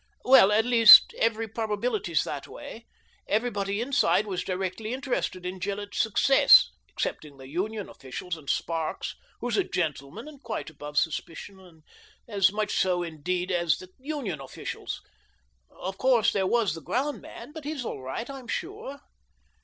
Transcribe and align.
"Well, 0.25 0.51
at 0.51 0.65
least 0.65 1.13
every 1.19 1.47
probability's 1.47 2.23
that 2.23 2.47
way. 2.47 2.87
Everybody 3.27 3.81
inside 3.81 4.25
was 4.25 4.43
directly 4.43 4.93
interested 4.95 5.45
in 5.45 5.59
Gil 5.59 5.77
lett's 5.77 5.99
success, 6.01 6.71
excepting 6.89 7.37
the 7.37 7.47
Union 7.47 7.87
officials 7.87 8.35
and 8.35 8.49
Sparks, 8.49 9.15
who's 9.41 9.57
a 9.57 9.63
gentleman 9.63 10.27
and 10.27 10.41
quite 10.41 10.71
above 10.71 10.97
sus 10.97 11.21
picion, 11.21 11.83
as 12.27 12.51
much 12.51 12.75
so, 12.75 13.03
indeed, 13.03 13.51
as 13.51 13.77
the 13.77 13.89
Union 13.99 14.41
officials. 14.41 15.03
Of 15.69 15.99
course 15.99 16.31
there 16.31 16.47
was 16.47 16.73
the 16.73 16.81
ground 16.81 17.21
man, 17.21 17.51
but 17.51 17.63
he's 17.63 17.85
all 17.85 18.01
right, 18.01 18.27
I'm 18.27 18.47
sure." 18.47 19.01